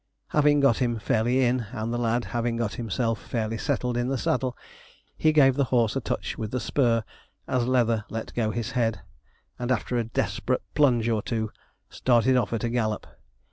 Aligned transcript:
Having 0.29 0.61
got 0.61 0.77
him 0.79 0.97
fairly 0.97 1.43
in, 1.45 1.59
and 1.73 1.93
the 1.93 1.99
lad 1.99 2.25
having 2.25 2.57
got 2.57 2.73
himself 2.73 3.21
fairly 3.21 3.59
settled 3.59 3.95
in 3.95 4.07
the 4.07 4.17
saddle 4.17 4.57
he 5.15 5.31
gave 5.31 5.53
the 5.53 5.65
horse 5.65 5.95
a 5.95 6.01
touch 6.01 6.39
with 6.39 6.49
the 6.49 6.59
spur 6.59 7.03
as 7.47 7.67
Leather 7.67 8.05
let 8.09 8.33
go 8.33 8.49
his 8.49 8.71
head, 8.71 9.01
and 9.59 9.71
after 9.71 9.97
a 9.99 10.03
desperate 10.03 10.63
plunge 10.73 11.07
or 11.07 11.21
two 11.21 11.51
started 11.87 12.35
off 12.35 12.51
at 12.51 12.63
a 12.63 12.69
gallop. 12.71 13.05